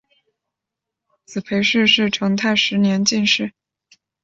[1.25, 3.53] 子裴栻是成泰十年进士。